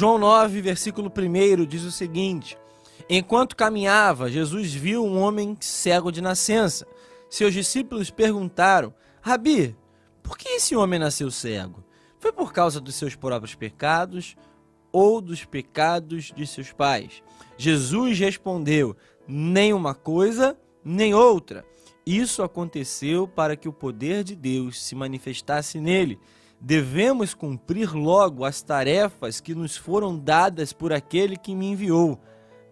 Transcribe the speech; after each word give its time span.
João 0.00 0.16
9, 0.16 0.62
versículo 0.62 1.12
1 1.14 1.66
diz 1.66 1.84
o 1.84 1.90
seguinte: 1.90 2.56
Enquanto 3.06 3.54
caminhava, 3.54 4.30
Jesus 4.30 4.72
viu 4.72 5.04
um 5.04 5.20
homem 5.20 5.54
cego 5.60 6.10
de 6.10 6.22
nascença. 6.22 6.86
Seus 7.28 7.52
discípulos 7.52 8.08
perguntaram: 8.08 8.94
Rabi, 9.20 9.76
por 10.22 10.38
que 10.38 10.48
esse 10.48 10.74
homem 10.74 10.98
nasceu 10.98 11.30
cego? 11.30 11.84
Foi 12.18 12.32
por 12.32 12.50
causa 12.50 12.80
dos 12.80 12.94
seus 12.94 13.14
próprios 13.14 13.54
pecados 13.54 14.36
ou 14.90 15.20
dos 15.20 15.44
pecados 15.44 16.32
de 16.34 16.46
seus 16.46 16.72
pais? 16.72 17.22
Jesus 17.58 18.18
respondeu: 18.18 18.96
Nem 19.28 19.74
uma 19.74 19.94
coisa, 19.94 20.56
nem 20.82 21.12
outra. 21.12 21.62
Isso 22.06 22.42
aconteceu 22.42 23.28
para 23.28 23.54
que 23.54 23.68
o 23.68 23.72
poder 23.72 24.24
de 24.24 24.34
Deus 24.34 24.82
se 24.82 24.94
manifestasse 24.94 25.78
nele. 25.78 26.18
Devemos 26.60 27.32
cumprir 27.32 27.94
logo 27.94 28.44
as 28.44 28.60
tarefas 28.60 29.40
que 29.40 29.54
nos 29.54 29.78
foram 29.78 30.18
dadas 30.18 30.74
por 30.74 30.92
aquele 30.92 31.36
que 31.36 31.54
me 31.54 31.70
enviou. 31.70 32.20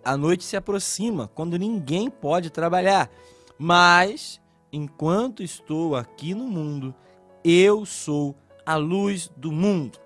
A 0.05 0.15
noite 0.15 0.45
se 0.45 0.57
aproxima, 0.57 1.29
quando 1.35 1.59
ninguém 1.59 2.11
pode 2.11 2.51
trabalhar. 2.51 3.11
Mas, 3.59 4.41
enquanto 4.71 5.43
estou 5.43 5.97
aqui 5.97 6.35
no 6.35 6.45
mundo, 6.45 6.95
eu 7.43 7.87
sou 7.87 8.37
a 8.65 8.77
luz 8.77 9.31
do 9.35 9.51
mundo. 9.51 9.99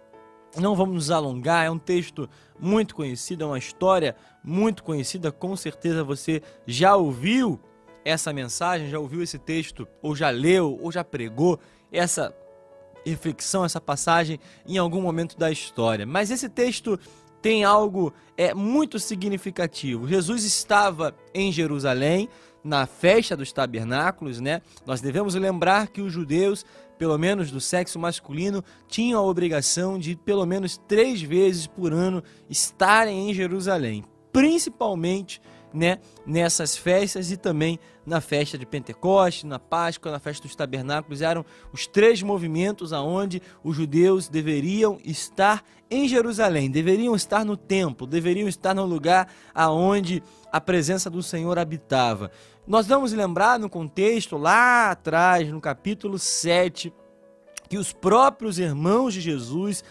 Não 0.56 0.76
vamos 0.76 0.94
nos 0.94 1.10
alongar, 1.10 1.66
é 1.66 1.70
um 1.70 1.78
texto 1.78 2.28
muito 2.60 2.94
conhecido, 2.94 3.42
é 3.42 3.46
uma 3.46 3.58
história 3.58 4.14
muito 4.44 4.84
conhecida, 4.84 5.32
com 5.32 5.56
certeza 5.56 6.04
você 6.04 6.40
já 6.66 6.94
ouviu 6.94 7.58
essa 8.04 8.32
mensagem, 8.32 8.90
já 8.90 8.98
ouviu 8.98 9.22
esse 9.22 9.38
texto, 9.38 9.88
ou 10.00 10.14
já 10.14 10.30
leu, 10.30 10.78
ou 10.80 10.92
já 10.92 11.02
pregou 11.02 11.58
essa 11.90 12.34
reflexão, 13.04 13.64
essa 13.64 13.80
passagem 13.80 14.38
em 14.66 14.78
algum 14.78 15.00
momento 15.00 15.36
da 15.36 15.50
história. 15.50 16.06
Mas 16.06 16.30
esse 16.30 16.48
texto 16.48 16.98
tem 17.40 17.64
algo 17.64 18.14
é 18.36 18.54
muito 18.54 18.98
significativo. 18.98 20.08
Jesus 20.08 20.44
estava 20.44 21.14
em 21.34 21.50
Jerusalém 21.50 22.28
na 22.62 22.86
festa 22.86 23.36
dos 23.36 23.52
tabernáculos, 23.52 24.40
né? 24.40 24.62
Nós 24.86 25.00
devemos 25.00 25.34
lembrar 25.34 25.88
que 25.88 26.00
os 26.00 26.12
judeus, 26.12 26.64
pelo 26.96 27.18
menos 27.18 27.50
do 27.50 27.60
sexo 27.60 27.98
masculino, 27.98 28.64
tinham 28.86 29.20
a 29.20 29.26
obrigação 29.26 29.98
de 29.98 30.14
pelo 30.14 30.46
menos 30.46 30.78
três 30.86 31.20
vezes 31.20 31.66
por 31.66 31.92
ano 31.92 32.22
estarem 32.48 33.28
em 33.28 33.34
Jerusalém, 33.34 34.04
principalmente 34.32 35.42
né, 35.72 35.98
nessas 36.26 36.76
festas 36.76 37.30
e 37.30 37.36
também 37.36 37.78
na 38.04 38.20
festa 38.20 38.58
de 38.58 38.66
Pentecoste, 38.66 39.46
na 39.46 39.58
Páscoa, 39.58 40.12
na 40.12 40.18
festa 40.18 40.46
dos 40.46 40.56
tabernáculos, 40.56 41.22
eram 41.22 41.44
os 41.72 41.86
três 41.86 42.22
movimentos 42.22 42.92
aonde 42.92 43.40
os 43.62 43.76
judeus 43.76 44.28
deveriam 44.28 44.98
estar 45.04 45.64
em 45.90 46.08
Jerusalém, 46.08 46.70
deveriam 46.70 47.14
estar 47.14 47.44
no 47.44 47.56
templo, 47.56 48.06
deveriam 48.06 48.48
estar 48.48 48.74
no 48.74 48.84
lugar 48.84 49.28
aonde 49.54 50.22
a 50.50 50.60
presença 50.60 51.08
do 51.08 51.22
Senhor 51.22 51.58
habitava. 51.58 52.30
Nós 52.66 52.86
vamos 52.86 53.12
lembrar 53.12 53.58
no 53.58 53.68
contexto 53.68 54.36
lá 54.36 54.90
atrás, 54.90 55.48
no 55.48 55.60
capítulo 55.60 56.18
7, 56.18 56.92
que 57.68 57.78
os 57.78 57.92
próprios 57.92 58.58
irmãos 58.58 59.14
de 59.14 59.20
Jesus 59.20 59.82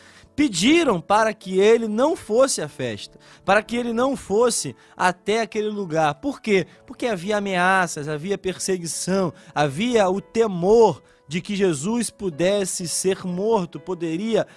pediram 0.42 1.00
para 1.00 1.36
que 1.36 1.60
ele 1.60 1.88
não 1.88 2.16
fosse 2.16 2.64
à 2.64 2.68
festa, 2.68 3.20
para 3.46 3.62
que 3.62 3.76
ele 3.76 3.94
não 3.94 4.18
fosse 4.18 4.76
até 4.98 5.42
aquele 5.42 5.70
lugar. 5.70 6.16
Por 6.16 6.42
quê? 6.42 6.66
Porque 6.88 7.06
havia 7.06 7.38
ameaças, 7.38 8.08
havia 8.08 8.40
perseguição, 8.40 9.32
havia 9.54 10.10
o 10.10 10.20
temor 10.20 11.04
de 11.28 11.42
que 11.42 11.56
Jesus 11.56 12.10
pudesse 12.10 12.88
ser 12.88 13.24
morto, 13.24 13.80
poderia 13.80 14.48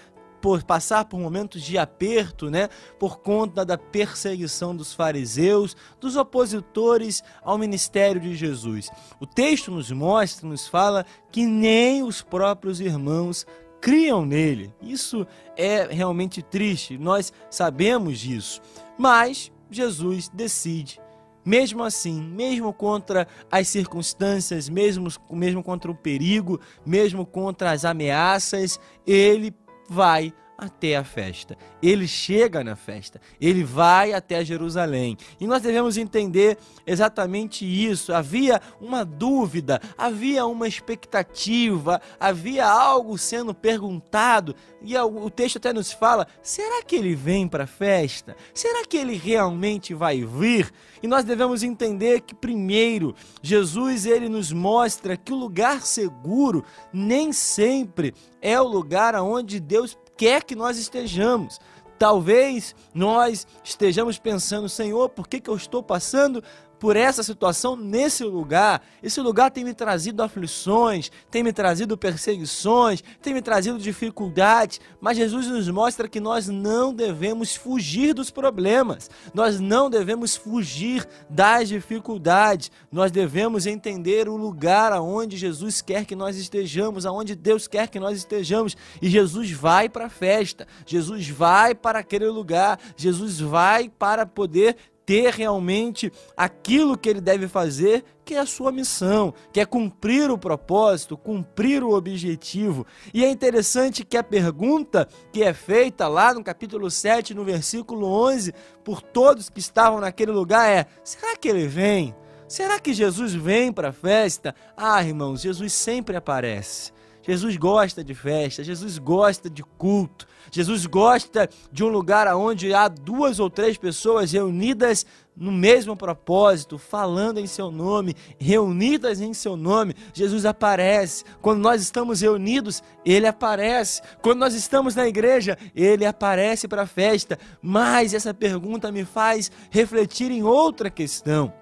por 0.40 0.62
passar 0.62 1.04
por 1.04 1.20
momentos 1.20 1.60
de 1.62 1.76
aperto, 1.76 2.50
né, 2.50 2.70
por 2.98 3.20
conta 3.20 3.62
da 3.62 3.76
perseguição 3.76 4.74
dos 4.74 4.94
fariseus, 4.94 5.76
dos 6.00 6.16
opositores 6.16 7.22
ao 7.42 7.58
ministério 7.58 8.20
de 8.20 8.34
Jesus. 8.34 8.90
O 9.20 9.26
texto 9.26 9.70
nos 9.70 9.90
mostra, 9.90 10.48
nos 10.48 10.66
fala 10.66 11.04
que 11.30 11.44
nem 11.46 12.02
os 12.02 12.22
próprios 12.22 12.80
irmãos 12.80 13.46
criam 13.84 14.24
nele. 14.24 14.72
Isso 14.80 15.26
é 15.58 15.86
realmente 15.90 16.40
triste, 16.40 16.96
nós 16.96 17.30
sabemos 17.50 18.18
disso. 18.18 18.62
Mas 18.96 19.52
Jesus 19.70 20.30
decide 20.30 20.98
mesmo 21.44 21.82
assim, 21.82 22.22
mesmo 22.22 22.72
contra 22.72 23.28
as 23.52 23.68
circunstâncias, 23.68 24.66
mesmo, 24.70 25.08
mesmo 25.30 25.62
contra 25.62 25.90
o 25.90 25.94
perigo, 25.94 26.58
mesmo 26.86 27.26
contra 27.26 27.72
as 27.72 27.84
ameaças, 27.84 28.80
ele 29.06 29.54
vai 29.86 30.32
até 30.56 30.96
a 30.96 31.04
festa. 31.04 31.56
Ele 31.82 32.06
chega 32.06 32.64
na 32.64 32.76
festa, 32.76 33.20
ele 33.40 33.64
vai 33.64 34.12
até 34.12 34.44
Jerusalém. 34.44 35.16
E 35.40 35.46
nós 35.46 35.62
devemos 35.62 35.96
entender 35.96 36.56
exatamente 36.86 37.64
isso. 37.64 38.12
Havia 38.12 38.60
uma 38.80 39.04
dúvida, 39.04 39.80
havia 39.98 40.46
uma 40.46 40.68
expectativa, 40.68 42.00
havia 42.18 42.66
algo 42.66 43.18
sendo 43.18 43.54
perguntado. 43.54 44.54
E 44.80 44.96
o 44.96 45.30
texto 45.30 45.56
até 45.56 45.72
nos 45.72 45.92
fala: 45.92 46.26
será 46.42 46.82
que 46.82 46.96
ele 46.96 47.14
vem 47.14 47.48
para 47.48 47.64
a 47.64 47.68
festa? 47.68 48.36
Será 48.52 48.84
que 48.84 48.96
ele 48.96 49.16
realmente 49.16 49.94
vai 49.94 50.24
vir? 50.24 50.72
E 51.02 51.06
nós 51.06 51.24
devemos 51.24 51.62
entender 51.62 52.20
que 52.22 52.34
primeiro, 52.34 53.14
Jesus 53.42 54.06
ele 54.06 54.28
nos 54.28 54.52
mostra 54.52 55.16
que 55.16 55.32
o 55.32 55.36
lugar 55.36 55.82
seguro 55.82 56.64
nem 56.92 57.32
sempre 57.32 58.14
é 58.40 58.60
o 58.60 58.68
lugar 58.68 59.14
aonde 59.14 59.58
Deus 59.60 59.96
quer 60.16 60.44
que 60.44 60.54
nós 60.54 60.78
estejamos. 60.78 61.60
Talvez 61.98 62.74
nós 62.92 63.46
estejamos 63.62 64.18
pensando, 64.18 64.68
Senhor, 64.68 65.08
por 65.08 65.28
que, 65.28 65.40
que 65.40 65.48
eu 65.48 65.56
estou 65.56 65.82
passando 65.82 66.42
por 66.78 66.96
essa 66.96 67.22
situação 67.22 67.76
nesse 67.76 68.24
lugar. 68.24 68.82
Esse 69.02 69.20
lugar 69.20 69.50
tem 69.50 69.64
me 69.64 69.74
trazido 69.74 70.22
aflições, 70.22 71.10
tem 71.30 71.42
me 71.42 71.52
trazido 71.52 71.96
perseguições, 71.96 73.02
tem 73.22 73.34
me 73.34 73.42
trazido 73.42 73.78
dificuldades, 73.78 74.80
mas 75.00 75.16
Jesus 75.16 75.46
nos 75.46 75.68
mostra 75.68 76.08
que 76.08 76.20
nós 76.20 76.48
não 76.48 76.92
devemos 76.92 77.54
fugir 77.54 78.14
dos 78.14 78.30
problemas, 78.30 79.10
nós 79.32 79.60
não 79.60 79.88
devemos 79.88 80.36
fugir 80.36 81.06
das 81.28 81.68
dificuldades, 81.68 82.70
nós 82.90 83.10
devemos 83.10 83.66
entender 83.66 84.28
o 84.28 84.36
lugar 84.36 84.92
aonde 84.92 85.36
Jesus 85.36 85.80
quer 85.80 86.04
que 86.04 86.16
nós 86.16 86.36
estejamos, 86.36 87.06
aonde 87.06 87.34
Deus 87.34 87.66
quer 87.66 87.88
que 87.88 88.00
nós 88.00 88.18
estejamos, 88.18 88.76
e 89.00 89.08
Jesus 89.08 89.50
vai 89.50 89.88
para 89.88 90.06
a 90.06 90.10
festa, 90.10 90.66
Jesus 90.86 91.28
vai 91.28 91.74
para 91.74 91.98
aquele 91.98 92.28
lugar, 92.28 92.78
Jesus 92.96 93.40
vai 93.40 93.88
para 93.88 94.26
poder 94.26 94.76
ter 95.06 95.32
realmente 95.32 96.12
aquilo 96.36 96.96
que 96.96 97.08
ele 97.08 97.20
deve 97.20 97.46
fazer, 97.46 98.04
que 98.24 98.34
é 98.34 98.38
a 98.38 98.46
sua 98.46 98.72
missão, 98.72 99.34
que 99.52 99.60
é 99.60 99.66
cumprir 99.66 100.30
o 100.30 100.38
propósito, 100.38 101.16
cumprir 101.16 101.82
o 101.82 101.92
objetivo. 101.92 102.86
E 103.12 103.24
é 103.24 103.30
interessante 103.30 104.04
que 104.04 104.16
a 104.16 104.22
pergunta 104.22 105.06
que 105.32 105.42
é 105.42 105.52
feita 105.52 106.08
lá 106.08 106.32
no 106.32 106.42
capítulo 106.42 106.90
7, 106.90 107.34
no 107.34 107.44
versículo 107.44 108.06
11, 108.06 108.54
por 108.82 109.02
todos 109.02 109.48
que 109.48 109.60
estavam 109.60 110.00
naquele 110.00 110.32
lugar 110.32 110.68
é: 110.68 110.86
será 111.02 111.36
que 111.36 111.48
ele 111.48 111.66
vem? 111.66 112.14
Será 112.48 112.78
que 112.78 112.92
Jesus 112.92 113.34
vem 113.34 113.72
para 113.72 113.88
a 113.88 113.92
festa? 113.92 114.54
Ah, 114.76 115.02
irmãos, 115.02 115.40
Jesus 115.40 115.72
sempre 115.72 116.16
aparece. 116.16 116.92
Jesus 117.26 117.56
gosta 117.56 118.04
de 118.04 118.14
festa, 118.14 118.62
Jesus 118.62 118.98
gosta 118.98 119.48
de 119.48 119.62
culto, 119.62 120.26
Jesus 120.50 120.84
gosta 120.84 121.48
de 121.72 121.82
um 121.82 121.88
lugar 121.88 122.28
onde 122.36 122.74
há 122.74 122.86
duas 122.86 123.40
ou 123.40 123.48
três 123.48 123.78
pessoas 123.78 124.32
reunidas 124.32 125.06
no 125.36 125.50
mesmo 125.50 125.96
propósito, 125.96 126.78
falando 126.78 127.38
em 127.38 127.46
seu 127.46 127.70
nome, 127.70 128.14
reunidas 128.38 129.20
em 129.20 129.32
seu 129.34 129.56
nome. 129.56 129.94
Jesus 130.12 130.44
aparece. 130.44 131.24
Quando 131.40 131.60
nós 131.60 131.82
estamos 131.82 132.20
reunidos, 132.20 132.82
ele 133.04 133.26
aparece. 133.26 134.00
Quando 134.22 134.38
nós 134.38 134.54
estamos 134.54 134.94
na 134.94 135.08
igreja, 135.08 135.58
ele 135.74 136.06
aparece 136.06 136.68
para 136.68 136.82
a 136.82 136.86
festa. 136.86 137.38
Mas 137.60 138.14
essa 138.14 138.32
pergunta 138.32 138.92
me 138.92 139.04
faz 139.04 139.50
refletir 139.70 140.30
em 140.30 140.44
outra 140.44 140.88
questão. 140.88 141.52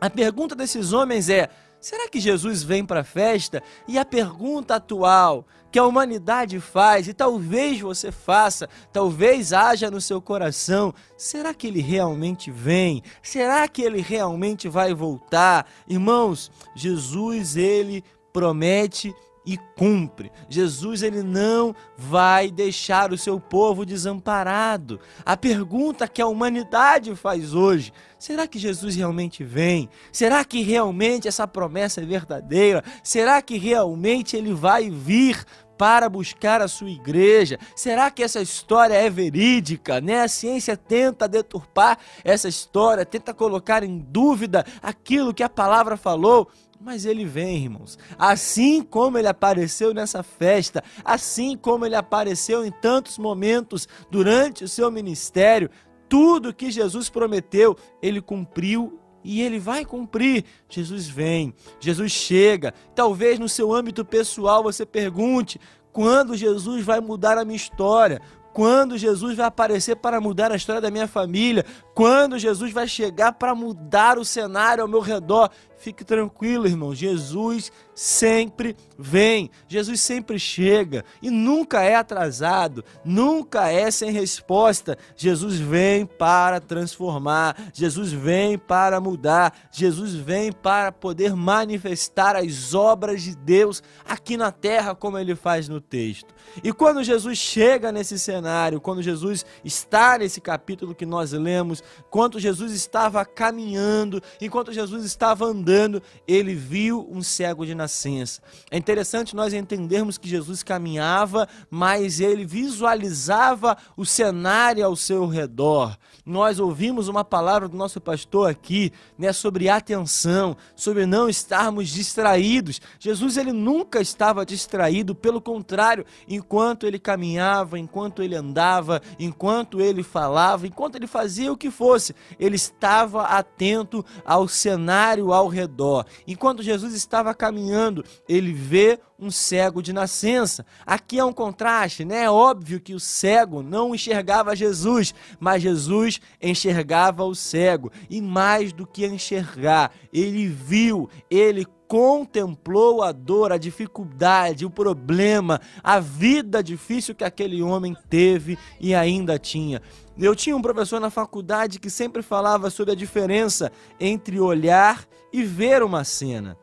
A 0.00 0.10
pergunta 0.10 0.56
desses 0.56 0.92
homens 0.92 1.28
é: 1.28 1.48
Será 1.84 2.08
que 2.08 2.18
Jesus 2.18 2.62
vem 2.62 2.82
para 2.82 3.00
a 3.00 3.04
festa? 3.04 3.62
E 3.86 3.98
a 3.98 4.06
pergunta 4.06 4.76
atual 4.76 5.46
que 5.70 5.78
a 5.78 5.84
humanidade 5.84 6.58
faz, 6.58 7.06
e 7.06 7.12
talvez 7.12 7.78
você 7.78 8.10
faça, 8.10 8.70
talvez 8.90 9.52
haja 9.52 9.90
no 9.90 10.00
seu 10.00 10.18
coração: 10.18 10.94
será 11.14 11.52
que 11.52 11.66
ele 11.66 11.82
realmente 11.82 12.50
vem? 12.50 13.02
Será 13.22 13.68
que 13.68 13.82
ele 13.82 14.00
realmente 14.00 14.66
vai 14.66 14.94
voltar? 14.94 15.70
Irmãos, 15.86 16.50
Jesus, 16.74 17.54
ele 17.54 18.02
promete 18.32 19.14
e 19.46 19.58
cumpre. 19.76 20.30
Jesus 20.48 21.02
ele 21.02 21.22
não 21.22 21.74
vai 21.96 22.50
deixar 22.50 23.12
o 23.12 23.18
seu 23.18 23.38
povo 23.38 23.84
desamparado. 23.84 25.00
A 25.24 25.36
pergunta 25.36 26.08
que 26.08 26.22
a 26.22 26.26
humanidade 26.26 27.14
faz 27.14 27.54
hoje, 27.54 27.92
será 28.18 28.46
que 28.46 28.58
Jesus 28.58 28.96
realmente 28.96 29.44
vem? 29.44 29.88
Será 30.10 30.44
que 30.44 30.62
realmente 30.62 31.28
essa 31.28 31.46
promessa 31.46 32.00
é 32.00 32.04
verdadeira? 32.04 32.82
Será 33.02 33.42
que 33.42 33.58
realmente 33.58 34.36
ele 34.36 34.52
vai 34.52 34.90
vir 34.90 35.44
para 35.76 36.08
buscar 36.08 36.60
a 36.60 36.68
sua 36.68 36.90
igreja. 36.90 37.58
Será 37.74 38.10
que 38.10 38.22
essa 38.22 38.40
história 38.40 38.94
é 38.94 39.10
verídica? 39.10 40.00
Né? 40.00 40.22
A 40.22 40.28
ciência 40.28 40.76
tenta 40.76 41.28
deturpar 41.28 41.98
essa 42.22 42.48
história, 42.48 43.04
tenta 43.04 43.34
colocar 43.34 43.82
em 43.82 43.98
dúvida 43.98 44.64
aquilo 44.82 45.34
que 45.34 45.42
a 45.42 45.48
palavra 45.48 45.96
falou. 45.96 46.48
Mas 46.84 47.06
ele 47.06 47.24
vem, 47.24 47.62
irmãos. 47.64 47.98
Assim 48.18 48.82
como 48.82 49.16
ele 49.16 49.26
apareceu 49.26 49.94
nessa 49.94 50.22
festa, 50.22 50.84
assim 51.02 51.56
como 51.56 51.86
ele 51.86 51.96
apareceu 51.96 52.62
em 52.62 52.70
tantos 52.70 53.16
momentos 53.16 53.88
durante 54.10 54.64
o 54.64 54.68
seu 54.68 54.90
ministério, 54.90 55.70
tudo 56.10 56.52
que 56.52 56.70
Jesus 56.70 57.08
prometeu, 57.08 57.74
ele 58.02 58.20
cumpriu 58.20 59.00
e 59.24 59.40
ele 59.40 59.58
vai 59.58 59.82
cumprir. 59.86 60.44
Jesus 60.68 61.08
vem, 61.08 61.54
Jesus 61.80 62.12
chega. 62.12 62.74
Talvez 62.94 63.38
no 63.38 63.48
seu 63.48 63.72
âmbito 63.72 64.04
pessoal 64.04 64.62
você 64.62 64.84
pergunte: 64.84 65.58
quando 65.90 66.36
Jesus 66.36 66.84
vai 66.84 67.00
mudar 67.00 67.38
a 67.38 67.46
minha 67.46 67.56
história? 67.56 68.20
Quando 68.54 68.96
Jesus 68.96 69.36
vai 69.36 69.46
aparecer 69.46 69.96
para 69.96 70.20
mudar 70.20 70.52
a 70.52 70.54
história 70.56 70.80
da 70.80 70.88
minha 70.88 71.08
família? 71.08 71.66
Quando 71.92 72.38
Jesus 72.38 72.72
vai 72.72 72.86
chegar 72.86 73.32
para 73.32 73.52
mudar 73.52 74.16
o 74.16 74.24
cenário 74.24 74.80
ao 74.80 74.88
meu 74.88 75.00
redor? 75.00 75.50
Fique 75.78 76.04
tranquilo, 76.04 76.66
irmão. 76.66 76.94
Jesus 76.94 77.70
sempre 77.94 78.76
vem, 78.98 79.50
Jesus 79.68 80.00
sempre 80.00 80.38
chega 80.38 81.04
e 81.20 81.30
nunca 81.30 81.82
é 81.82 81.94
atrasado, 81.94 82.84
nunca 83.04 83.70
é 83.70 83.90
sem 83.90 84.10
resposta. 84.10 84.96
Jesus 85.16 85.56
vem 85.58 86.06
para 86.06 86.60
transformar, 86.60 87.70
Jesus 87.72 88.12
vem 88.12 88.56
para 88.56 89.00
mudar, 89.00 89.68
Jesus 89.70 90.14
vem 90.14 90.52
para 90.52 90.90
poder 90.90 91.34
manifestar 91.36 92.36
as 92.36 92.72
obras 92.74 93.22
de 93.22 93.36
Deus 93.36 93.82
aqui 94.04 94.36
na 94.36 94.50
terra, 94.50 94.94
como 94.94 95.18
ele 95.18 95.34
faz 95.34 95.68
no 95.68 95.80
texto. 95.80 96.34
E 96.62 96.72
quando 96.72 97.02
Jesus 97.02 97.36
chega 97.36 97.90
nesse 97.90 98.18
cenário, 98.18 98.80
quando 98.80 99.02
Jesus 99.02 99.44
está 99.64 100.18
nesse 100.18 100.40
capítulo 100.40 100.94
que 100.94 101.06
nós 101.06 101.32
lemos, 101.32 101.82
quando 102.10 102.38
Jesus 102.38 102.72
estava 102.72 103.24
caminhando, 103.24 104.22
enquanto 104.40 104.72
Jesus 104.72 105.04
estava 105.04 105.44
andando, 105.46 105.63
andando, 105.64 106.02
ele 106.28 106.54
viu 106.54 107.08
um 107.10 107.22
cego 107.22 107.64
de 107.64 107.74
nascença. 107.74 108.42
É 108.70 108.76
interessante 108.76 109.34
nós 109.34 109.54
entendermos 109.54 110.18
que 110.18 110.28
Jesus 110.28 110.62
caminhava, 110.62 111.48
mas 111.70 112.20
ele 112.20 112.44
visualizava 112.44 113.76
o 113.96 114.04
cenário 114.04 114.84
ao 114.84 114.94
seu 114.94 115.26
redor. 115.26 115.96
Nós 116.26 116.58
ouvimos 116.58 117.08
uma 117.08 117.24
palavra 117.24 117.68
do 117.68 117.76
nosso 117.76 118.00
pastor 118.00 118.50
aqui, 118.50 118.92
né, 119.18 119.32
sobre 119.32 119.68
atenção, 119.68 120.56
sobre 120.76 121.06
não 121.06 121.28
estarmos 121.28 121.88
distraídos. 121.88 122.80
Jesus 122.98 123.36
ele 123.36 123.52
nunca 123.52 124.00
estava 124.00 124.44
distraído, 124.44 125.14
pelo 125.14 125.40
contrário, 125.40 126.04
enquanto 126.28 126.86
ele 126.86 126.98
caminhava, 126.98 127.78
enquanto 127.78 128.22
ele 128.22 128.34
andava, 128.34 129.00
enquanto 129.18 129.80
ele 129.80 130.02
falava, 130.02 130.66
enquanto 130.66 130.96
ele 130.96 131.06
fazia 131.06 131.52
o 131.52 131.56
que 131.56 131.70
fosse, 131.70 132.14
ele 132.38 132.56
estava 132.56 133.22
atento 133.24 134.04
ao 134.24 134.46
cenário 134.48 135.32
ao 135.32 135.48
redor. 135.54 136.04
Enquanto 136.26 136.62
Jesus 136.62 136.92
estava 136.94 137.34
caminhando, 137.34 138.04
ele 138.28 138.52
vê 138.52 138.98
um 139.18 139.30
cego 139.30 139.80
de 139.80 139.92
nascença. 139.92 140.66
Aqui 140.84 141.18
é 141.18 141.24
um 141.24 141.32
contraste, 141.32 142.04
né? 142.04 142.24
É 142.24 142.30
óbvio 142.30 142.80
que 142.80 142.94
o 142.94 143.00
cego 143.00 143.62
não 143.62 143.94
enxergava 143.94 144.56
Jesus, 144.56 145.14
mas 145.40 145.62
Jesus 145.62 146.20
enxergava 146.42 147.24
o 147.24 147.34
cego. 147.34 147.90
E 148.10 148.20
mais 148.20 148.72
do 148.72 148.86
que 148.86 149.06
enxergar, 149.06 149.92
ele 150.12 150.46
viu, 150.46 151.08
ele 151.30 151.64
contemplou 151.88 153.02
a 153.02 153.12
dor, 153.12 153.52
a 153.52 153.58
dificuldade, 153.58 154.66
o 154.66 154.70
problema, 154.70 155.60
a 155.82 156.00
vida 156.00 156.62
difícil 156.62 157.14
que 157.14 157.24
aquele 157.24 157.62
homem 157.62 157.96
teve 158.08 158.58
e 158.80 158.94
ainda 158.94 159.38
tinha. 159.38 159.80
Eu 160.18 160.34
tinha 160.34 160.56
um 160.56 160.62
professor 160.62 161.00
na 161.00 161.10
faculdade 161.10 161.80
que 161.80 161.90
sempre 161.90 162.22
falava 162.22 162.70
sobre 162.70 162.92
a 162.92 162.96
diferença 162.96 163.70
entre 163.98 164.40
olhar 164.40 165.04
e 165.32 165.42
ver 165.42 165.82
uma 165.82 166.04
cena. 166.04 166.56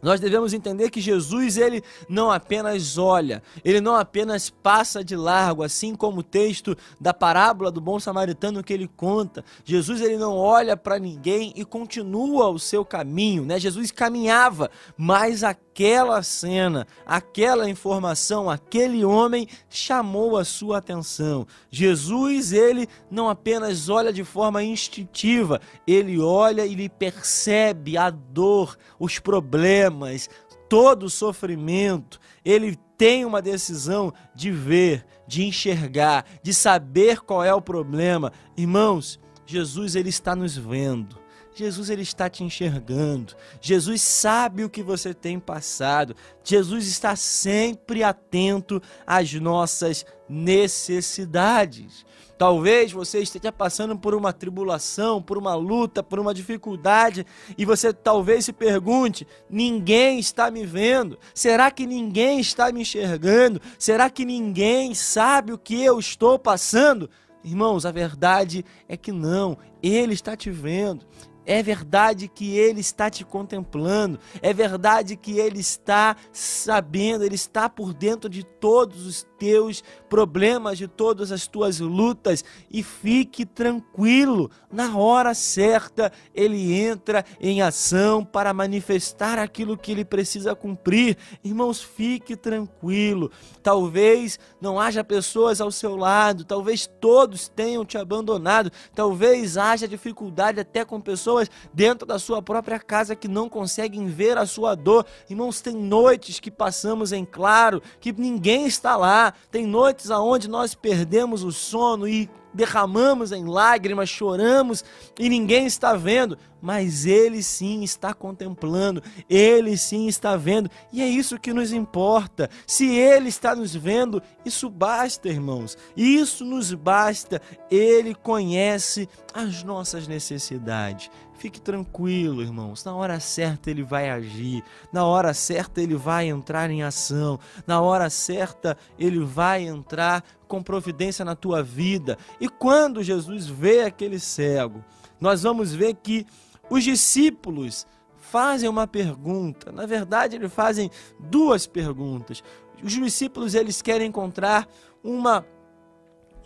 Nós 0.00 0.20
devemos 0.20 0.52
entender 0.52 0.90
que 0.90 1.00
Jesus 1.00 1.56
ele 1.56 1.82
não 2.08 2.30
apenas 2.30 2.98
olha, 2.98 3.42
ele 3.64 3.80
não 3.80 3.96
apenas 3.96 4.48
passa 4.48 5.02
de 5.02 5.16
largo, 5.16 5.62
assim 5.62 5.94
como 5.94 6.20
o 6.20 6.22
texto 6.22 6.76
da 7.00 7.12
parábola 7.12 7.70
do 7.70 7.80
bom 7.80 7.98
samaritano 7.98 8.62
que 8.62 8.72
ele 8.72 8.88
conta. 8.88 9.44
Jesus 9.64 10.00
ele 10.00 10.16
não 10.16 10.36
olha 10.36 10.76
para 10.76 10.98
ninguém 10.98 11.52
e 11.56 11.64
continua 11.64 12.48
o 12.48 12.58
seu 12.58 12.84
caminho, 12.84 13.44
né? 13.44 13.58
Jesus 13.58 13.90
caminhava, 13.90 14.70
mas 14.96 15.42
aquela 15.78 16.24
cena, 16.24 16.88
aquela 17.06 17.70
informação, 17.70 18.50
aquele 18.50 19.04
homem 19.04 19.46
chamou 19.70 20.36
a 20.36 20.44
sua 20.44 20.78
atenção. 20.78 21.46
Jesus 21.70 22.52
ele 22.52 22.88
não 23.08 23.28
apenas 23.28 23.88
olha 23.88 24.12
de 24.12 24.24
forma 24.24 24.60
instintiva, 24.64 25.60
ele 25.86 26.18
olha 26.18 26.66
e 26.66 26.72
ele 26.72 26.88
percebe 26.88 27.96
a 27.96 28.10
dor, 28.10 28.76
os 28.98 29.20
problemas 29.20 30.28
todo 30.68 31.04
o 31.04 31.10
sofrimento, 31.10 32.20
ele 32.44 32.76
tem 32.98 33.24
uma 33.24 33.40
decisão 33.40 34.12
de 34.34 34.50
ver, 34.50 35.06
de 35.26 35.44
enxergar, 35.44 36.26
de 36.42 36.52
saber 36.52 37.20
qual 37.20 37.42
é 37.42 37.54
o 37.54 37.62
problema. 37.62 38.32
Irmãos, 38.54 39.18
Jesus 39.46 39.94
ele 39.94 40.10
está 40.10 40.36
nos 40.36 40.56
vendo. 40.56 41.17
Jesus 41.58 41.90
ele 41.90 42.02
está 42.02 42.30
te 42.30 42.44
enxergando. 42.44 43.34
Jesus 43.60 44.00
sabe 44.00 44.64
o 44.64 44.70
que 44.70 44.82
você 44.82 45.12
tem 45.12 45.40
passado. 45.40 46.14
Jesus 46.44 46.86
está 46.86 47.16
sempre 47.16 48.04
atento 48.04 48.80
às 49.06 49.32
nossas 49.34 50.06
necessidades. 50.28 52.06
Talvez 52.38 52.92
você 52.92 53.18
esteja 53.18 53.50
passando 53.50 53.98
por 53.98 54.14
uma 54.14 54.32
tribulação, 54.32 55.20
por 55.20 55.36
uma 55.36 55.56
luta, 55.56 56.04
por 56.04 56.20
uma 56.20 56.32
dificuldade 56.32 57.26
e 57.56 57.64
você 57.64 57.92
talvez 57.92 58.44
se 58.44 58.52
pergunte: 58.52 59.26
ninguém 59.50 60.20
está 60.20 60.48
me 60.48 60.64
vendo? 60.64 61.18
Será 61.34 61.68
que 61.72 61.84
ninguém 61.84 62.38
está 62.38 62.70
me 62.70 62.82
enxergando? 62.82 63.60
Será 63.76 64.08
que 64.08 64.24
ninguém 64.24 64.94
sabe 64.94 65.52
o 65.52 65.58
que 65.58 65.82
eu 65.82 65.98
estou 65.98 66.38
passando? 66.38 67.10
Irmãos, 67.42 67.84
a 67.84 67.90
verdade 67.90 68.64
é 68.88 68.96
que 68.96 69.10
não, 69.10 69.58
Ele 69.82 70.12
está 70.12 70.36
te 70.36 70.50
vendo, 70.50 71.06
é 71.48 71.62
verdade 71.62 72.28
que 72.28 72.58
Ele 72.58 72.80
está 72.80 73.08
te 73.08 73.24
contemplando. 73.24 74.20
É 74.42 74.52
verdade 74.52 75.16
que 75.16 75.38
Ele 75.38 75.58
está 75.58 76.14
sabendo, 76.30 77.24
Ele 77.24 77.36
está 77.36 77.70
por 77.70 77.94
dentro 77.94 78.28
de 78.28 78.44
todos 78.44 79.06
os 79.06 79.26
teus 79.38 79.82
problemas, 80.10 80.76
de 80.76 80.86
todas 80.86 81.32
as 81.32 81.46
tuas 81.46 81.80
lutas. 81.80 82.44
E 82.70 82.82
fique 82.82 83.46
tranquilo, 83.46 84.50
na 84.70 84.94
hora 84.98 85.32
certa, 85.32 86.12
Ele 86.34 86.74
entra 86.74 87.24
em 87.40 87.62
ação 87.62 88.22
para 88.22 88.52
manifestar 88.52 89.38
aquilo 89.38 89.78
que 89.78 89.92
Ele 89.92 90.04
precisa 90.04 90.54
cumprir. 90.54 91.16
Irmãos, 91.42 91.82
fique 91.82 92.36
tranquilo. 92.36 93.30
Talvez 93.62 94.38
não 94.60 94.78
haja 94.78 95.02
pessoas 95.02 95.62
ao 95.62 95.72
seu 95.72 95.96
lado, 95.96 96.44
talvez 96.44 96.86
todos 97.00 97.48
tenham 97.48 97.86
te 97.86 97.96
abandonado, 97.96 98.70
talvez 98.94 99.56
haja 99.56 99.88
dificuldade 99.88 100.60
até 100.60 100.84
com 100.84 101.00
pessoas 101.00 101.37
pessoas 101.38 101.50
dentro 101.72 102.06
da 102.06 102.18
sua 102.18 102.42
própria 102.42 102.78
casa 102.78 103.14
que 103.14 103.28
não 103.28 103.48
conseguem 103.48 104.06
ver 104.06 104.36
a 104.36 104.46
sua 104.46 104.74
dor. 104.74 105.06
Irmãos, 105.28 105.60
tem 105.60 105.74
noites 105.74 106.40
que 106.40 106.50
passamos 106.50 107.12
em 107.12 107.24
claro, 107.24 107.82
que 108.00 108.12
ninguém 108.12 108.66
está 108.66 108.96
lá. 108.96 109.32
Tem 109.50 109.66
noites 109.66 110.10
aonde 110.10 110.48
nós 110.48 110.74
perdemos 110.74 111.44
o 111.44 111.52
sono 111.52 112.08
e 112.08 112.28
derramamos 112.52 113.30
em 113.30 113.44
lágrimas, 113.44 114.08
choramos 114.08 114.84
e 115.18 115.28
ninguém 115.28 115.66
está 115.66 115.94
vendo, 115.94 116.36
mas 116.60 117.06
Ele 117.06 117.42
sim 117.42 117.82
está 117.84 118.14
contemplando, 118.14 119.02
Ele 119.28 119.76
sim 119.76 120.08
está 120.08 120.36
vendo, 120.36 120.70
e 120.92 121.02
é 121.02 121.06
isso 121.06 121.38
que 121.38 121.52
nos 121.52 121.72
importa. 121.72 122.48
Se 122.66 122.96
Ele 122.96 123.28
está 123.28 123.54
nos 123.54 123.74
vendo, 123.74 124.22
isso 124.44 124.68
basta, 124.68 125.28
irmãos, 125.28 125.76
isso 125.96 126.44
nos 126.44 126.72
basta. 126.72 127.40
Ele 127.70 128.14
conhece 128.14 129.08
as 129.32 129.62
nossas 129.62 130.08
necessidades. 130.08 131.10
Fique 131.38 131.60
tranquilo, 131.60 132.42
irmãos. 132.42 132.84
Na 132.84 132.94
hora 132.94 133.20
certa 133.20 133.70
ele 133.70 133.84
vai 133.84 134.10
agir. 134.10 134.62
Na 134.92 135.06
hora 135.06 135.32
certa 135.32 135.80
ele 135.80 135.94
vai 135.94 136.28
entrar 136.28 136.68
em 136.68 136.82
ação. 136.82 137.38
Na 137.64 137.80
hora 137.80 138.10
certa 138.10 138.76
ele 138.98 139.20
vai 139.20 139.62
entrar 139.62 140.24
com 140.48 140.60
providência 140.60 141.24
na 141.24 141.36
tua 141.36 141.62
vida. 141.62 142.18
E 142.40 142.48
quando 142.48 143.04
Jesus 143.04 143.46
vê 143.46 143.82
aquele 143.82 144.18
cego, 144.18 144.84
nós 145.20 145.44
vamos 145.44 145.72
ver 145.72 145.94
que 145.94 146.26
os 146.68 146.82
discípulos 146.82 147.86
fazem 148.16 148.68
uma 148.68 148.88
pergunta. 148.88 149.70
Na 149.70 149.86
verdade, 149.86 150.34
eles 150.34 150.52
fazem 150.52 150.90
duas 151.20 151.68
perguntas. 151.68 152.42
Os 152.82 152.92
discípulos 152.92 153.54
eles 153.54 153.80
querem 153.80 154.08
encontrar 154.08 154.68
uma 155.04 155.46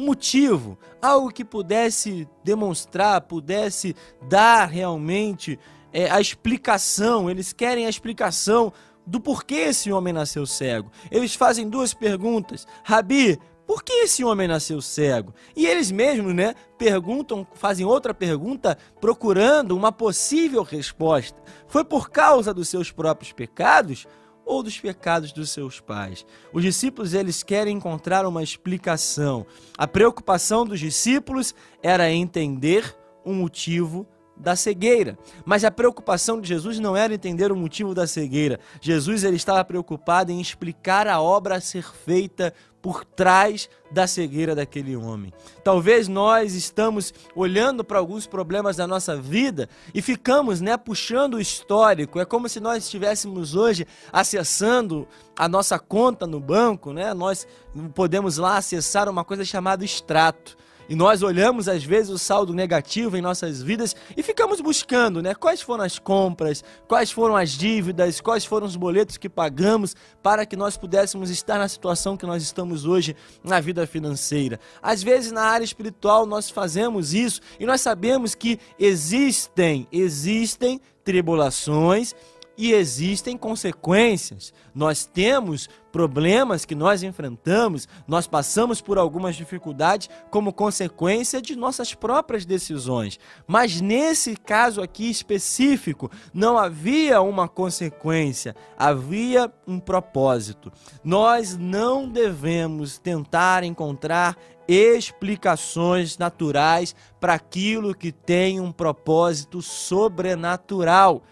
um 0.03 0.05
motivo, 0.05 0.77
algo 1.01 1.31
que 1.31 1.45
pudesse 1.45 2.29
demonstrar, 2.43 3.21
pudesse 3.21 3.95
dar 4.29 4.67
realmente 4.67 5.59
é, 5.93 6.11
a 6.11 6.21
explicação. 6.21 7.31
Eles 7.31 7.53
querem 7.53 7.87
a 7.87 7.89
explicação 7.89 8.73
do 9.07 9.21
porquê 9.21 9.55
esse 9.55 9.93
homem 9.93 10.13
nasceu 10.13 10.45
cego. 10.45 10.91
Eles 11.11 11.37
fazem 11.37 11.69
duas 11.69 11.95
perguntas: 11.95 12.67
Rabi, 12.83 13.39
por 13.65 13.85
que 13.85 13.93
esse 13.93 14.25
homem 14.25 14.49
nasceu 14.49 14.83
cego? 14.83 15.33
E 15.55 15.67
eles 15.67 15.93
mesmos, 15.93 16.35
né, 16.35 16.55
perguntam, 16.77 17.47
fazem 17.55 17.87
outra 17.87 18.13
pergunta 18.13 18.77
procurando 19.01 19.77
uma 19.77 19.93
possível 19.93 20.65
resposta. 20.65 21.41
Foi 21.69 21.85
por 21.85 22.11
causa 22.11 22.53
dos 22.53 22.69
seus 22.69 22.91
próprios 22.91 23.33
pecados 23.33 24.07
ou 24.45 24.63
dos 24.63 24.79
pecados 24.79 25.33
dos 25.33 25.51
seus 25.51 25.81
pais? 25.81 26.27
Os 26.53 26.63
discípulos 26.63 27.15
eles 27.15 27.43
querem 27.43 27.77
encontrar 27.77 28.27
uma 28.27 28.43
explicação. 28.43 29.47
A 29.77 29.87
preocupação 29.87 30.65
dos 30.65 30.81
discípulos 30.81 31.55
era 31.83 32.13
entender 32.13 32.97
o 33.25 33.33
motivo 33.33 34.07
da 34.43 34.57
cegueira. 34.57 35.17
Mas 35.45 35.65
a 35.65 35.71
preocupação 35.71 36.41
de 36.41 36.49
Jesus 36.49 36.79
não 36.79 36.97
era 36.97 37.15
entender 37.15 37.53
o 37.53 37.57
motivo 37.57 37.95
da 37.95 38.07
cegueira. 38.07 38.61
Jesus 38.81 39.25
ele 39.25 39.37
estava 39.37 39.65
preocupado 39.65 40.33
em 40.33 40.41
explicar 40.41 41.07
a 41.07 41.21
obra 41.21 41.57
a 41.57 41.61
ser 41.61 41.85
feita 41.85 42.53
por 42.83 43.05
trás 43.05 43.71
da 43.93 44.09
cegueira 44.09 44.57
daquele 44.57 44.97
homem. 44.97 45.33
Talvez 45.63 46.09
nós 46.09 46.55
estamos 46.55 47.15
olhando 47.37 47.85
para 47.85 47.99
alguns 47.99 48.27
problemas 48.27 48.77
da 48.77 48.89
nossa 48.89 49.17
vida 49.17 49.69
e 49.95 50.03
ficamos, 50.03 50.61
né, 50.61 50.77
puxando 50.77 51.35
o 51.35 51.41
histórico. 51.41 52.19
É 52.19 52.25
como 52.25 52.49
se 52.49 52.59
nós 52.59 52.83
estivéssemos 52.83 53.55
hoje 53.55 53.87
acessando 54.13 55.07
a 55.37 55.49
nossa 55.49 55.79
conta 55.79 56.27
no 56.27 56.41
banco, 56.41 56.93
né? 56.93 57.15
Nós 57.15 57.47
podemos 57.95 58.37
lá 58.37 58.57
acessar 58.57 59.09
uma 59.09 59.25
coisa 59.25 59.45
chamada 59.45 59.85
extrato. 59.85 60.57
E 60.89 60.95
nós 60.95 61.23
olhamos 61.23 61.69
às 61.69 61.85
vezes 61.85 62.11
o 62.11 62.19
saldo 62.19 62.53
negativo 62.53 63.17
em 63.17 63.21
nossas 63.21 63.63
vidas 63.63 63.95
e 64.17 64.23
ficamos 64.23 64.61
buscando, 64.61 65.23
né? 65.23 65.35
Quais 65.35 65.63
foram 65.63 65.85
as 65.85 65.99
compras, 65.99 66.63
quais 66.87 67.11
foram 67.11 67.37
as 67.37 67.51
dívidas, 67.51 68.21
quais 68.21 68.45
foram 68.45 68.67
os 68.67 68.77
boletos 68.77 69.17
que 69.17 69.29
pagamos 69.29 69.95
para 70.23 70.45
que 70.45 70.57
nós 70.57 70.77
pudéssemos 70.77 71.31
estar 71.31 71.59
na 71.59 71.69
situação 71.69 72.17
que 72.17 72.27
nós 72.27 72.43
estamos 72.43 72.85
hoje 72.85 73.17
na 73.43 73.61
vida 73.61 73.87
financeira. 73.87 74.59
Às 74.83 75.03
vezes 75.03 75.33
na 75.33 75.43
área 75.43 75.65
espiritual 75.65 76.27
nós 76.27 76.51
fazemos 76.51 77.15
isso 77.15 77.41
e 77.59 77.67
nós 77.67 77.81
sabemos 77.81 78.35
que 78.35 78.59
existem, 78.79 79.87
existem 79.93 80.81
tribulações 81.05 82.15
e 82.57 82.73
existem 82.73 83.37
consequências. 83.37 84.53
Nós 84.75 85.05
temos 85.05 85.69
problemas 85.91 86.65
que 86.65 86.75
nós 86.75 87.03
enfrentamos, 87.03 87.87
nós 88.09 88.27
passamos 88.27 88.81
por 88.81 88.97
algumas 88.97 89.37
dificuldades 89.37 90.09
como 90.31 90.53
consequência 90.53 91.41
de 91.41 91.55
nossas 91.55 91.95
próprias 91.95 92.47
decisões. 92.47 93.19
Mas 93.47 93.81
nesse 93.81 94.37
caso 94.37 94.81
aqui 94.81 95.11
específico, 95.11 96.11
não 96.33 96.57
havia 96.57 97.21
uma 97.21 97.47
consequência, 97.49 98.57
havia 98.77 99.53
um 99.67 99.79
propósito. 99.79 100.73
Nós 101.05 101.57
não 101.57 102.09
devemos 102.09 102.99
tentar 102.99 103.65
encontrar 103.65 104.37
explicações 104.67 106.17
naturais 106.17 106.95
para 107.21 107.35
aquilo 107.35 107.95
que 107.95 108.13
tem 108.13 108.61
um 108.61 108.73
propósito 108.73 109.61
sobrenatural. 109.61 111.23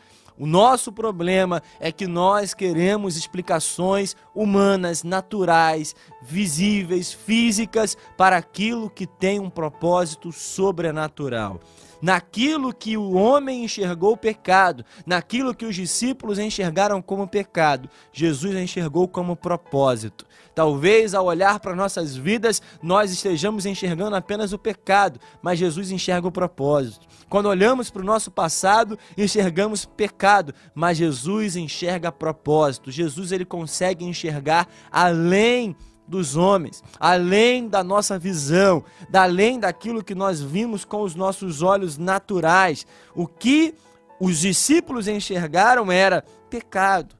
O 0.41 0.47
nosso 0.47 0.91
problema 0.91 1.63
é 1.79 1.93
que 1.93 2.07
nós 2.07 2.55
queremos 2.55 3.15
explicações 3.15 4.17
humanas, 4.35 5.05
naturais, 5.05 5.95
visíveis, 6.23 7.13
físicas 7.13 7.95
para 8.17 8.39
aquilo 8.39 8.89
que 8.89 9.07
tem 9.07 9.39
um 9.39 9.51
propósito 9.51 10.33
sobrenatural 10.33 11.61
naquilo 12.01 12.73
que 12.73 12.97
o 12.97 13.13
homem 13.13 13.65
enxergou 13.65 14.17
pecado, 14.17 14.85
naquilo 15.05 15.55
que 15.55 15.67
os 15.67 15.75
discípulos 15.75 16.39
enxergaram 16.39 17.03
como 17.03 17.29
pecado, 17.29 17.91
Jesus 18.13 18.55
enxergou 18.57 19.07
como 19.07 19.37
propósito. 19.37 20.25
Talvez 20.61 21.15
ao 21.15 21.25
olhar 21.25 21.59
para 21.59 21.75
nossas 21.75 22.15
vidas 22.15 22.61
nós 22.83 23.11
estejamos 23.11 23.65
enxergando 23.65 24.15
apenas 24.15 24.53
o 24.53 24.59
pecado, 24.59 25.19
mas 25.41 25.59
Jesus 25.59 25.91
enxerga 25.91 26.29
o 26.29 26.31
propósito. 26.31 27.07
Quando 27.31 27.47
olhamos 27.47 27.89
para 27.89 28.03
o 28.03 28.05
nosso 28.05 28.31
passado, 28.31 28.99
enxergamos 29.17 29.87
pecado, 29.87 30.53
mas 30.75 30.99
Jesus 30.99 31.57
enxerga 31.57 32.13
propósito. 32.13 32.91
Jesus 32.91 33.33
ele 33.33 33.47
consegue 33.47 34.05
enxergar 34.05 34.69
além 34.93 35.75
dos 36.07 36.37
homens, 36.37 36.85
além 36.99 37.67
da 37.67 37.83
nossa 37.83 38.19
visão, 38.19 38.85
além 39.11 39.59
daquilo 39.59 40.05
que 40.05 40.15
nós 40.15 40.43
vimos 40.43 40.85
com 40.85 41.01
os 41.01 41.15
nossos 41.15 41.63
olhos 41.63 41.97
naturais. 41.97 42.87
O 43.15 43.27
que 43.27 43.75
os 44.21 44.41
discípulos 44.41 45.09
enxergaram 45.09 45.91
era 45.91 46.23
pecado, 46.51 47.15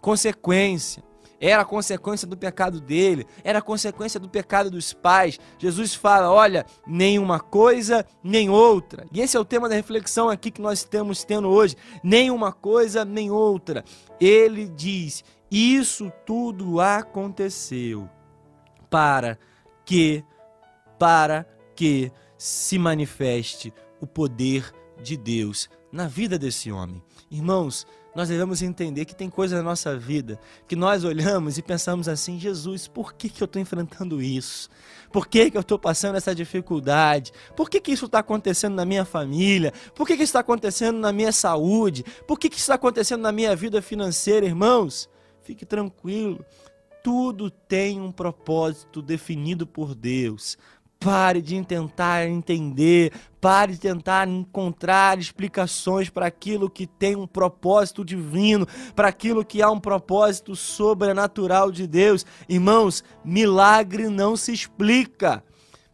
consequência. 0.00 1.02
Era 1.46 1.62
consequência 1.62 2.26
do 2.26 2.38
pecado 2.38 2.80
dele, 2.80 3.26
era 3.44 3.60
consequência 3.60 4.18
do 4.18 4.30
pecado 4.30 4.70
dos 4.70 4.94
pais. 4.94 5.38
Jesus 5.58 5.94
fala: 5.94 6.32
olha, 6.32 6.64
nenhuma 6.86 7.38
coisa, 7.38 8.06
nem 8.22 8.48
outra. 8.48 9.04
E 9.12 9.20
esse 9.20 9.36
é 9.36 9.40
o 9.40 9.44
tema 9.44 9.68
da 9.68 9.74
reflexão 9.74 10.30
aqui 10.30 10.50
que 10.50 10.62
nós 10.62 10.78
estamos 10.78 11.22
tendo 11.22 11.48
hoje: 11.48 11.76
nenhuma 12.02 12.50
coisa, 12.50 13.04
nem 13.04 13.30
outra. 13.30 13.84
Ele 14.18 14.66
diz: 14.66 15.22
isso 15.50 16.10
tudo 16.24 16.80
aconteceu 16.80 18.08
para 18.88 19.38
que 19.84 20.24
para 20.98 21.46
que 21.76 22.10
se 22.38 22.78
manifeste 22.78 23.70
o 24.00 24.06
poder 24.06 24.72
de 25.02 25.14
Deus 25.14 25.68
na 25.94 26.08
vida 26.08 26.36
desse 26.36 26.72
homem. 26.72 27.00
Irmãos, 27.30 27.86
nós 28.16 28.28
devemos 28.28 28.62
entender 28.62 29.04
que 29.04 29.14
tem 29.14 29.30
coisas 29.30 29.56
na 29.56 29.62
nossa 29.62 29.96
vida 29.96 30.40
que 30.66 30.74
nós 30.74 31.04
olhamos 31.04 31.56
e 31.56 31.62
pensamos 31.62 32.08
assim: 32.08 32.38
Jesus, 32.38 32.88
por 32.88 33.14
que, 33.14 33.28
que 33.28 33.40
eu 33.40 33.46
estou 33.46 33.62
enfrentando 33.62 34.20
isso? 34.20 34.68
Por 35.12 35.28
que, 35.28 35.52
que 35.52 35.56
eu 35.56 35.60
estou 35.60 35.78
passando 35.78 36.16
essa 36.16 36.34
dificuldade? 36.34 37.32
Por 37.56 37.70
que, 37.70 37.80
que 37.80 37.92
isso 37.92 38.06
está 38.06 38.18
acontecendo 38.18 38.74
na 38.74 38.84
minha 38.84 39.04
família? 39.04 39.72
Por 39.94 40.04
que, 40.04 40.16
que 40.16 40.24
isso 40.24 40.30
está 40.30 40.40
acontecendo 40.40 40.98
na 40.98 41.12
minha 41.12 41.30
saúde? 41.30 42.04
Por 42.26 42.40
que, 42.40 42.48
que 42.48 42.56
isso 42.56 42.64
está 42.64 42.74
acontecendo 42.74 43.22
na 43.22 43.30
minha 43.30 43.54
vida 43.54 43.80
financeira, 43.80 44.44
irmãos? 44.44 45.08
Fique 45.42 45.64
tranquilo, 45.64 46.44
tudo 47.04 47.50
tem 47.50 48.00
um 48.00 48.10
propósito 48.10 49.02
definido 49.02 49.66
por 49.66 49.94
Deus. 49.94 50.56
Pare 51.04 51.42
de 51.42 51.62
tentar 51.62 52.26
entender, 52.26 53.12
pare 53.38 53.72
de 53.74 53.78
tentar 53.78 54.26
encontrar 54.26 55.18
explicações 55.18 56.08
para 56.08 56.24
aquilo 56.24 56.70
que 56.70 56.86
tem 56.86 57.14
um 57.14 57.26
propósito 57.26 58.02
divino, 58.02 58.66
para 58.96 59.08
aquilo 59.08 59.44
que 59.44 59.60
há 59.60 59.70
um 59.70 59.78
propósito 59.78 60.56
sobrenatural 60.56 61.70
de 61.70 61.86
Deus. 61.86 62.24
Irmãos, 62.48 63.04
milagre 63.22 64.08
não 64.08 64.34
se 64.34 64.50
explica. 64.50 65.44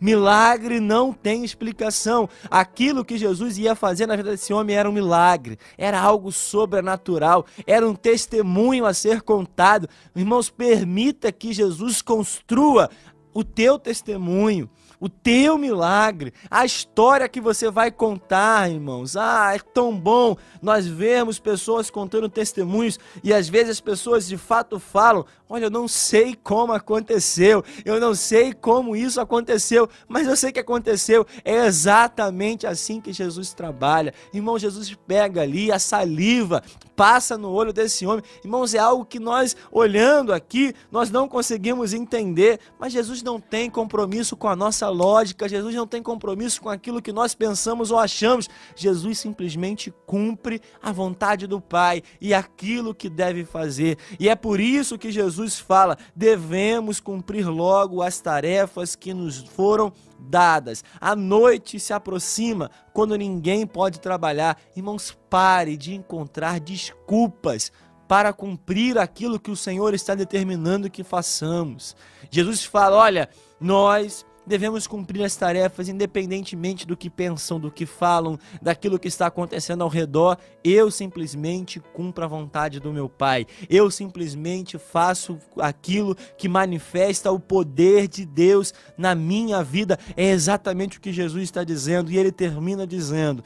Milagre 0.00 0.79
não 0.79 1.12
tem 1.12 1.45
explicação. 1.45 2.29
Aquilo 2.49 3.05
que 3.05 3.19
Jesus 3.19 3.59
ia 3.59 3.75
fazer 3.75 4.07
na 4.07 4.14
vida 4.14 4.31
desse 4.31 4.52
homem 4.52 4.76
era 4.76 4.88
um 4.88 4.93
milagre, 4.93 5.59
era 5.76 6.00
algo 6.00 6.31
sobrenatural, 6.31 7.45
era 7.67 7.85
um 7.85 7.97
testemunho 7.97 8.87
a 8.87 8.95
ser 8.95 9.23
contado. 9.23 9.88
Irmãos, 10.14 10.49
permita 10.49 11.33
que 11.33 11.52
Jesus 11.52 12.00
construa 12.00 12.88
o 13.35 13.43
teu 13.43 13.76
testemunho 13.76 14.71
o 15.00 15.09
teu 15.09 15.57
milagre, 15.57 16.33
a 16.50 16.64
história 16.64 17.28
que 17.28 17.40
você 17.40 17.71
vai 17.71 17.90
contar, 17.90 18.71
irmãos. 18.71 19.16
Ah, 19.16 19.54
é 19.54 19.59
tão 19.59 19.97
bom 19.97 20.37
nós 20.62 20.87
vemos 20.87 21.38
pessoas 21.38 21.90
contando 21.90 22.28
testemunhos 22.28 22.99
e 23.25 23.33
às 23.33 23.49
vezes 23.49 23.71
as 23.71 23.80
pessoas 23.80 24.28
de 24.28 24.37
fato 24.37 24.78
falam: 24.78 25.25
Olha, 25.49 25.64
eu 25.64 25.71
não 25.71 25.88
sei 25.88 26.35
como 26.35 26.73
aconteceu, 26.73 27.64
eu 27.85 27.99
não 27.99 28.14
sei 28.14 28.52
como 28.52 28.95
isso 28.95 29.21
aconteceu, 29.21 29.88
mas 30.07 30.28
eu 30.28 30.37
sei 30.37 30.52
que 30.52 30.61
aconteceu. 30.61 31.26
É 31.45 31.66
exatamente 31.66 32.66
assim 32.66 33.00
que 33.00 33.12
Jesus 33.12 33.52
trabalha. 33.54 34.14
Irmão, 34.33 34.59
Jesus 34.59 34.95
pega 35.07 35.42
ali 35.42 35.73
a 35.73 35.78
saliva, 35.78 36.62
passa 36.95 37.38
no 37.38 37.50
olho 37.50 37.73
desse 37.73 38.07
homem. 38.07 38.23
Irmãos, 38.45 38.75
é 38.75 38.78
algo 38.78 39.04
que 39.04 39.19
nós, 39.19 39.57
olhando 39.73 40.33
aqui, 40.33 40.75
nós 40.90 41.11
não 41.11 41.26
conseguimos 41.26 41.95
entender, 41.95 42.61
mas 42.78 42.92
Jesus 42.92 43.23
não 43.23 43.40
tem 43.40 43.71
compromisso 43.71 44.37
com 44.37 44.47
a 44.49 44.54
nossa 44.54 44.88
lógica, 44.90 45.49
Jesus 45.49 45.75
não 45.75 45.87
tem 45.87 46.02
compromisso 46.02 46.61
com 46.61 46.68
aquilo 46.68 47.02
que 47.02 47.12
nós 47.12 47.35
pensamos 47.35 47.90
ou 47.90 47.99
achamos. 47.99 48.49
Jesus 48.76 49.18
simplesmente 49.18 49.92
cumpre 50.06 50.61
a 50.82 50.92
vontade 50.92 51.47
do 51.47 51.61
Pai 51.61 52.02
e 52.20 52.35
aquilo 52.35 52.94
que 52.94 53.09
deve 53.09 53.44
fazer. 53.44 53.99
E 54.18 54.28
é 54.28 54.35
por 54.35 54.61
isso 54.61 54.99
que 54.99 55.11
Jesus 55.11 55.59
fala: 55.59 55.97
devemos 56.14 57.00
cumprir 57.00 57.49
logo 57.49 58.02
as 58.02 58.20
tarefas 58.20 58.94
que 58.94 59.14
nos 59.14 59.38
foram 59.38 59.92
dadas. 60.18 60.85
A 61.00 61.16
noite 61.16 61.80
se 61.80 61.92
aproxima 61.92 62.70
quando 62.92 63.16
ninguém 63.16 63.66
pode 63.66 64.00
trabalhar. 64.00 64.61
Irmãos, 64.76 65.16
pare 65.28 65.76
de 65.76 65.94
encontrar 65.94 66.61
desculpas 66.61 67.73
para 68.11 68.32
cumprir 68.32 68.99
aquilo 68.99 69.38
que 69.38 69.52
o 69.52 69.56
Senhor 69.56 69.94
está 69.94 70.16
determinando 70.16 70.90
que 70.90 71.04
façamos. 71.04 71.94
Jesus 72.28 72.64
fala: 72.64 72.97
olha, 72.97 73.28
nós 73.61 74.26
devemos 74.47 74.87
cumprir 74.87 75.23
as 75.23 75.37
tarefas 75.37 75.88
independentemente 75.88 76.87
do 76.87 76.97
que 76.97 77.09
pensam, 77.09 77.61
do 77.61 77.70
que 77.70 77.87
falam, 77.87 78.38
daquilo 78.61 78.99
que 78.99 79.09
está 79.09 79.26
acontecendo 79.26 79.82
ao 79.82 79.88
redor. 79.88 80.37
Eu 80.64 80.90
simplesmente 80.90 81.80
cumpro 81.80 82.25
a 82.25 82.28
vontade 82.28 82.80
do 82.80 82.92
meu 82.92 83.09
Pai. 83.09 83.47
Eu 83.68 83.90
simplesmente 83.90 84.78
faço 84.78 85.38
aquilo 85.59 86.16
que 86.37 86.49
manifesta 86.49 87.30
o 87.30 87.38
poder 87.38 88.09
de 88.09 88.25
Deus 88.25 88.75
na 88.97 89.14
minha 89.14 89.62
vida. 89.62 89.99
É 90.16 90.30
exatamente 90.30 90.99
o 90.99 91.00
que 91.00 91.12
Jesus 91.12 91.44
está 91.44 91.64
dizendo 91.64 92.11
e 92.11 92.18
ele 92.18 92.32
termina 92.32 92.87
dizendo: 92.87 93.44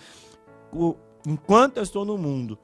enquanto 1.26 1.78
eu 1.78 1.82
estou 1.82 2.04
no 2.04 2.16
mundo, 2.16 2.58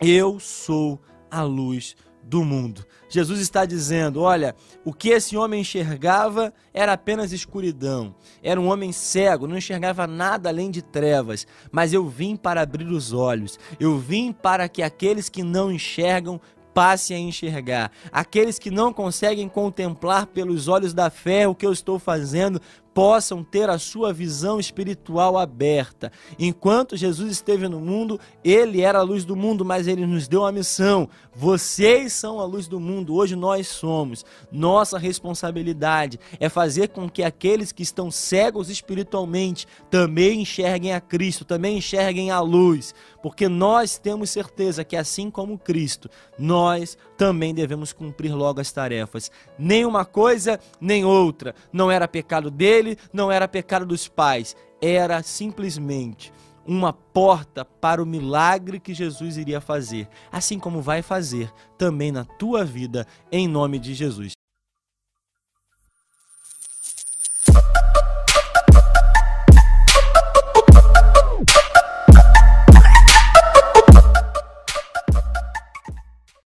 eu 0.00 0.38
sou 0.40 1.00
a 1.30 1.42
luz 1.42 1.96
do 2.28 2.44
mundo. 2.44 2.84
Jesus 3.08 3.40
está 3.40 3.64
dizendo: 3.64 4.20
olha, 4.20 4.54
o 4.84 4.92
que 4.92 5.08
esse 5.08 5.36
homem 5.36 5.62
enxergava 5.62 6.52
era 6.74 6.92
apenas 6.92 7.32
escuridão. 7.32 8.14
Era 8.42 8.60
um 8.60 8.68
homem 8.68 8.92
cego, 8.92 9.46
não 9.46 9.56
enxergava 9.56 10.06
nada 10.06 10.48
além 10.48 10.70
de 10.70 10.82
trevas. 10.82 11.46
Mas 11.72 11.92
eu 11.92 12.06
vim 12.06 12.36
para 12.36 12.60
abrir 12.60 12.88
os 12.88 13.12
olhos. 13.12 13.58
Eu 13.80 13.98
vim 13.98 14.30
para 14.30 14.68
que 14.68 14.82
aqueles 14.82 15.28
que 15.28 15.42
não 15.42 15.72
enxergam 15.72 16.40
passem 16.74 17.16
a 17.16 17.20
enxergar. 17.20 17.90
Aqueles 18.12 18.58
que 18.58 18.70
não 18.70 18.92
conseguem 18.92 19.48
contemplar 19.48 20.26
pelos 20.26 20.68
olhos 20.68 20.94
da 20.94 21.10
fé 21.10 21.48
o 21.48 21.54
que 21.54 21.66
eu 21.66 21.72
estou 21.72 21.98
fazendo, 21.98 22.60
possam 22.98 23.44
ter 23.44 23.70
a 23.70 23.78
sua 23.78 24.12
visão 24.12 24.58
espiritual 24.58 25.38
aberta. 25.38 26.10
Enquanto 26.36 26.96
Jesus 26.96 27.30
esteve 27.30 27.68
no 27.68 27.78
mundo, 27.78 28.18
ele 28.42 28.80
era 28.80 28.98
a 28.98 29.02
luz 29.02 29.24
do 29.24 29.36
mundo, 29.36 29.64
mas 29.64 29.86
ele 29.86 30.04
nos 30.04 30.26
deu 30.26 30.44
a 30.44 30.50
missão. 30.50 31.08
Vocês 31.32 32.12
são 32.12 32.40
a 32.40 32.44
luz 32.44 32.66
do 32.66 32.80
mundo, 32.80 33.14
hoje 33.14 33.36
nós 33.36 33.68
somos. 33.68 34.24
Nossa 34.50 34.98
responsabilidade 34.98 36.18
é 36.40 36.48
fazer 36.48 36.88
com 36.88 37.08
que 37.08 37.22
aqueles 37.22 37.70
que 37.70 37.84
estão 37.84 38.10
cegos 38.10 38.68
espiritualmente 38.68 39.64
também 39.88 40.40
enxerguem 40.40 40.92
a 40.92 41.00
Cristo, 41.00 41.44
também 41.44 41.78
enxerguem 41.78 42.32
a 42.32 42.40
luz, 42.40 42.92
porque 43.22 43.48
nós 43.48 43.96
temos 43.96 44.30
certeza 44.30 44.82
que 44.82 44.96
assim 44.96 45.30
como 45.30 45.56
Cristo, 45.56 46.10
nós 46.36 46.98
também 47.16 47.54
devemos 47.54 47.92
cumprir 47.92 48.34
logo 48.34 48.60
as 48.60 48.72
tarefas. 48.72 49.30
Nem 49.56 49.84
uma 49.84 50.04
coisa, 50.04 50.58
nem 50.80 51.04
outra. 51.04 51.54
Não 51.72 51.90
era 51.90 52.08
pecado 52.08 52.50
dele 52.50 52.87
dele 52.88 52.98
não 53.12 53.30
era 53.30 53.48
pecado 53.48 53.86
dos 53.86 54.08
pais, 54.08 54.56
era 54.80 55.22
simplesmente 55.22 56.32
uma 56.66 56.92
porta 56.92 57.64
para 57.64 58.02
o 58.02 58.06
milagre 58.06 58.78
que 58.78 58.92
Jesus 58.92 59.38
iria 59.38 59.60
fazer, 59.60 60.06
assim 60.30 60.58
como 60.58 60.82
vai 60.82 61.00
fazer 61.00 61.50
também 61.78 62.12
na 62.12 62.24
tua 62.24 62.64
vida, 62.64 63.06
em 63.32 63.48
nome 63.48 63.78
de 63.78 63.94
Jesus. 63.94 64.37